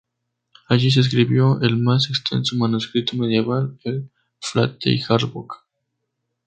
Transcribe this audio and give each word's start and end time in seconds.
Allí 0.67 0.89
se 0.89 1.01
escribió 1.01 1.61
el 1.61 1.77
más 1.77 2.09
extenso 2.09 2.55
manuscrito 2.55 3.15
medieval, 3.15 3.77
el 3.83 4.09
"Flateyjarbók". 4.39 5.67